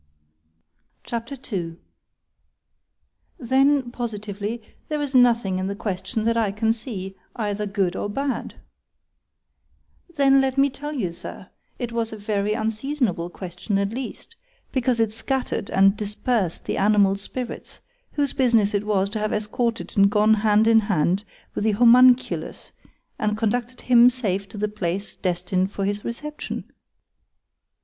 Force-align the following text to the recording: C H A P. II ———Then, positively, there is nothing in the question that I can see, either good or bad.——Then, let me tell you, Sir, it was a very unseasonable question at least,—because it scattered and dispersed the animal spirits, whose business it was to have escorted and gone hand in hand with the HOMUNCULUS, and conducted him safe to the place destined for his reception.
C 1.07 1.15
H 1.15 1.31
A 1.31 1.37
P. 1.37 1.55
II 1.55 1.77
———Then, 3.37 3.91
positively, 3.91 4.59
there 4.87 4.99
is 4.99 5.13
nothing 5.13 5.59
in 5.59 5.67
the 5.67 5.75
question 5.75 6.23
that 6.23 6.35
I 6.35 6.51
can 6.51 6.73
see, 6.73 7.15
either 7.35 7.67
good 7.67 7.95
or 7.95 8.09
bad.——Then, 8.09 10.41
let 10.41 10.57
me 10.57 10.71
tell 10.71 10.91
you, 10.93 11.13
Sir, 11.13 11.51
it 11.77 11.91
was 11.91 12.11
a 12.11 12.17
very 12.17 12.53
unseasonable 12.53 13.29
question 13.29 13.77
at 13.77 13.91
least,—because 13.91 14.99
it 14.99 15.13
scattered 15.13 15.69
and 15.69 15.95
dispersed 15.95 16.65
the 16.65 16.77
animal 16.77 17.15
spirits, 17.15 17.79
whose 18.13 18.33
business 18.33 18.73
it 18.73 18.87
was 18.87 19.07
to 19.11 19.19
have 19.19 19.31
escorted 19.31 19.95
and 19.95 20.09
gone 20.09 20.33
hand 20.33 20.67
in 20.67 20.79
hand 20.79 21.23
with 21.53 21.63
the 21.63 21.73
HOMUNCULUS, 21.73 22.71
and 23.19 23.37
conducted 23.37 23.81
him 23.81 24.09
safe 24.09 24.49
to 24.49 24.57
the 24.57 24.67
place 24.67 25.15
destined 25.15 25.71
for 25.71 25.85
his 25.85 26.03
reception. 26.03 26.71